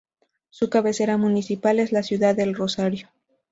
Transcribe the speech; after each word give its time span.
Su 0.49 0.71
cabecera 0.71 1.17
municipal 1.17 1.77
es 1.77 1.91
la 1.91 2.01
ciudad 2.01 2.35
de 2.35 2.41
El 2.41 2.55
Rosario. 2.55 3.09